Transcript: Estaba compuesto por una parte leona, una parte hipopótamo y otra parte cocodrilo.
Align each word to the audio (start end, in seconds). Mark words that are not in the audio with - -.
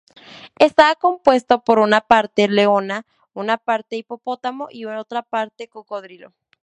Estaba 0.57 0.95
compuesto 0.95 1.63
por 1.63 1.77
una 1.77 2.01
parte 2.01 2.47
leona, 2.47 3.05
una 3.35 3.57
parte 3.59 3.97
hipopótamo 3.97 4.67
y 4.71 4.85
otra 4.85 5.21
parte 5.21 5.67
cocodrilo. 5.67 6.33